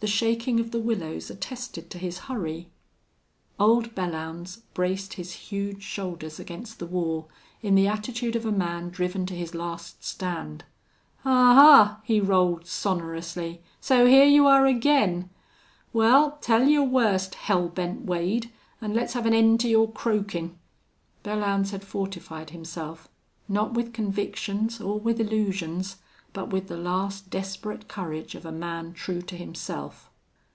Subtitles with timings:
[0.00, 2.68] The shaking of the willows attested to his hurry.
[3.58, 7.30] Old Belllounds braced his huge shoulders against the wall
[7.62, 10.64] in the attitude of a man driven to his last stand.
[11.24, 13.62] "Ahuh!" he rolled, sonorously.
[13.80, 15.30] "So hyar you are again?...
[15.94, 18.52] Wal, tell your worst, Hell Bent Wade,
[18.82, 20.58] an' let's have an end to your croakin'."
[21.24, 23.08] Belllounds had fortified himself,
[23.48, 25.96] not with convictions or with illusions,
[26.32, 30.10] but with the last desperate courage of a man true to himself.